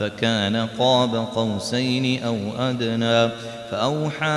[0.00, 3.30] فكان قاب قوسين أو أدنى
[3.70, 4.28] فأوحى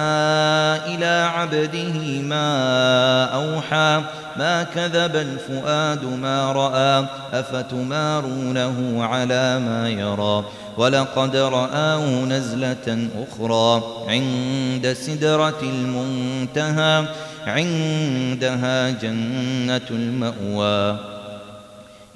[0.95, 4.01] إلى عبده ما أوحى
[4.37, 7.05] ما كذب الفؤاد ما رأى
[7.39, 10.45] أفتمارونه على ما يرى
[10.77, 17.05] ولقد رآه نزلة أخرى عند سدرة المنتهى
[17.47, 20.97] عندها جنة المأوى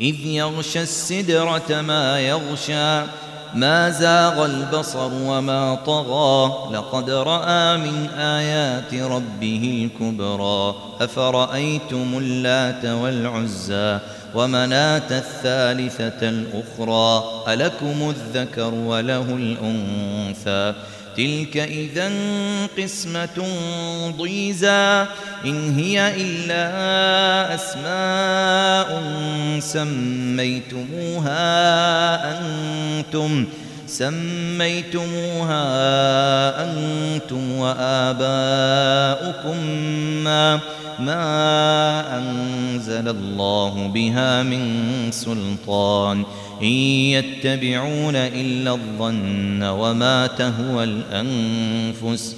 [0.01, 3.01] إذ يغشى السدرة ما يغشى
[3.55, 13.99] ما زاغ البصر وما طغى لقد رأى من آيات ربه الكبرى أفرأيتم اللات والعزى
[14.35, 20.73] ومناة الثالثة الأخرى ألكم الذكر وله الأنثى
[21.17, 22.11] تلك إذا
[22.77, 23.47] قسمة
[24.17, 25.05] ضيزى
[25.45, 26.65] إن هي إلا
[27.55, 29.01] أسماء
[29.59, 31.45] سميتموها
[32.39, 33.45] أنتم
[33.87, 35.63] سميتموها
[36.63, 39.57] أنتم وآباؤكم
[40.23, 40.59] ما
[40.99, 44.63] ما أنزل الله بها من
[45.11, 46.25] سلطان.
[46.61, 52.35] إن يتبعون إلا الظن وما تهوى الأنفس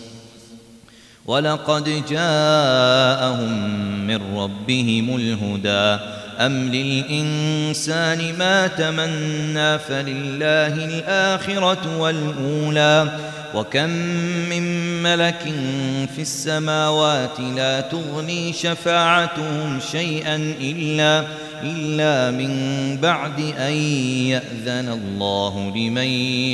[1.25, 3.69] ولقد جاءهم
[4.07, 6.03] من ربهم الهدى
[6.39, 13.19] أم للإنسان ما تمنى فلله الآخرة والأولى
[13.55, 13.89] وكم
[14.49, 14.63] من
[15.03, 15.41] ملك
[16.15, 21.23] في السماوات لا تغني شفاعتهم شيئا إلا
[21.63, 22.51] إلا من
[23.01, 23.73] بعد أن
[24.31, 26.07] يأذن الله لمن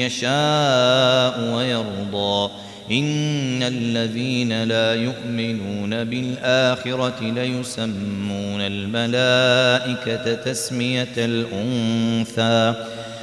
[0.04, 2.52] يشاء ويرضى.
[2.92, 12.74] إن الذين لا يؤمنون بالآخرة ليسمون الملائكة تسمية الأنثى.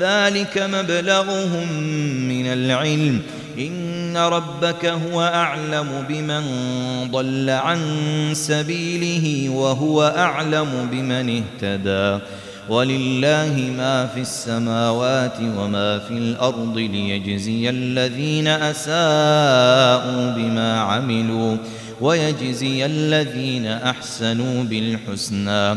[0.00, 1.72] ذلك مبلغهم
[2.28, 3.22] من العلم.
[3.58, 6.42] إن ربك هو أعلم بمن
[7.10, 7.80] ضل عن
[8.32, 12.24] سبيله وهو أعلم بمن اهتدى.
[12.68, 21.56] ولله ما في السماوات وما في الأرض ليجزي الذين أساءوا بما عملوا.
[22.00, 25.76] ويجزي الذين أحسنوا بالحسنى.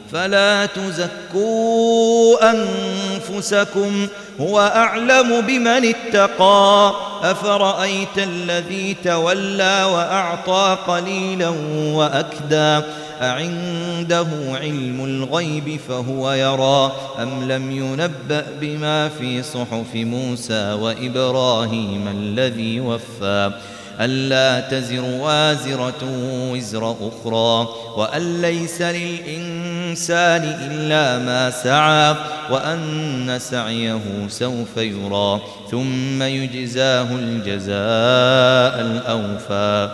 [0.11, 4.07] فلا تزكوا أنفسكم
[4.41, 6.93] هو أعلم بمن اتقى.
[7.23, 11.49] أفرأيت الذي تولى وأعطى قليلا
[11.93, 12.85] وأكدى.
[13.21, 14.27] أعنده
[14.61, 16.91] علم الغيب فهو يرى.
[17.21, 23.51] أم لم ينبأ بما في صحف موسى وإبراهيم الذي وفى؟
[24.01, 26.03] ألا تزر وازرة
[26.51, 27.67] وزر أخرى
[27.97, 32.15] وأن ليس للإنسان إلا ما سعى
[32.51, 35.41] وأن سعيه سوف يرى
[35.71, 39.89] ثم يجزاه الجزاء الأوفى.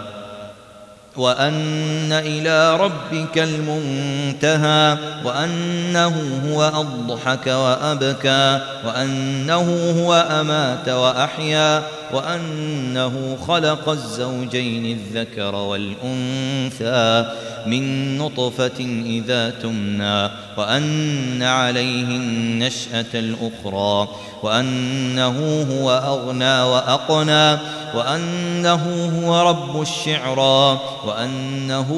[1.17, 11.83] وأن إلى ربك المنتهى وأنه هو أضحك وأبكى وأنه هو أمات وأحيا
[12.13, 17.25] وأنه خلق الزوجين الذكر والأنثى
[17.65, 24.07] من نطفة إذا تمنى وأن عليه النشأة الأخرى
[24.43, 27.57] وأنه هو أغنى وأقنى
[27.95, 31.89] وأنه هو رب الشعرى وأنه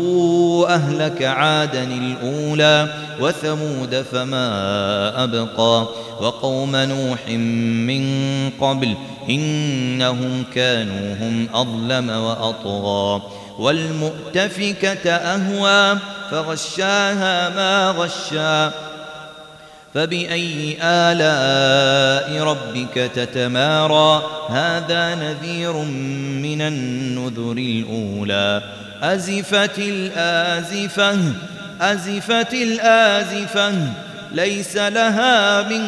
[0.70, 5.88] أهلك عادا الأولى وثمود فما أبقى
[6.22, 7.30] وقوم نوح
[7.88, 8.04] من
[8.62, 8.96] قبل
[9.30, 13.22] إنهم كانوا هم أظلم وأطغى
[13.60, 16.00] والمؤتفكة أهوى
[16.32, 18.72] فغشاها ما غشا
[19.94, 25.74] فبأي آلاء ربك تتمارى هذا نذير
[26.44, 28.62] من النذر الأولى
[29.02, 31.18] أزفت الآزفة
[31.82, 33.74] أزفت الآزفة
[34.32, 35.84] ليس لها من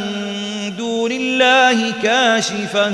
[0.78, 2.94] دون الله كاشفة